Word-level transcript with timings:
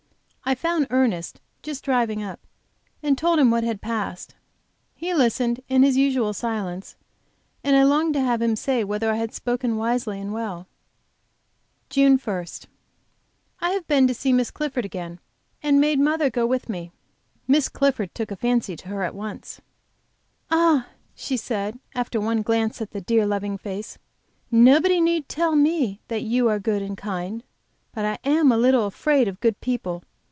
I 0.43 0.55
found 0.55 0.87
Ernest 0.89 1.39
just 1.63 1.81
driving 1.85 2.21
up, 2.21 2.41
and 3.01 3.17
told 3.17 3.39
him 3.39 3.51
what 3.51 3.63
had 3.63 3.79
passed. 3.79 4.35
He 4.93 5.13
listened 5.13 5.61
in 5.69 5.81
his 5.83 5.95
usual 5.95 6.33
silence, 6.33 6.97
and 7.63 7.77
I 7.77 7.83
longed 7.83 8.15
to 8.15 8.21
have 8.21 8.41
him 8.41 8.57
say 8.57 8.83
whether 8.83 9.09
I 9.11 9.15
had 9.15 9.33
spoken 9.33 9.77
wisely 9.77 10.19
and 10.19 10.33
well. 10.33 10.67
JUNE 11.89 12.17
1. 12.17 12.45
I 13.61 13.69
have 13.69 13.87
been 13.87 14.07
to 14.07 14.13
see 14.13 14.33
Miss 14.33 14.51
Clifford 14.51 14.83
again 14.83 15.21
and 15.63 15.79
made 15.79 15.99
mother 15.99 16.29
go 16.29 16.45
with 16.45 16.67
me. 16.67 16.91
Miss 17.47 17.69
Clifford 17.69 18.13
took 18.13 18.29
a 18.29 18.35
fancy 18.35 18.75
to 18.75 18.89
her 18.89 19.03
at 19.03 19.15
once. 19.15 19.61
"Ah!" 20.49 20.87
she 21.15 21.37
said, 21.37 21.79
after 21.95 22.19
one 22.19 22.41
glance 22.41 22.81
at 22.81 22.91
the 22.91 22.99
dear, 22.99 23.25
loving 23.25 23.57
face, 23.57 23.97
"nobody 24.49 24.99
need 24.99 25.29
tell 25.29 25.55
me 25.55 26.01
that 26.09 26.23
you 26.23 26.49
are 26.49 26.59
good 26.59 26.81
and 26.81 26.97
kind. 26.97 27.41
But 27.93 28.03
I 28.03 28.17
am 28.25 28.51
a 28.51 28.57
little 28.57 28.85
afraid 28.85 29.29
of 29.29 29.39
good 29.39 29.61
people. 29.61 30.03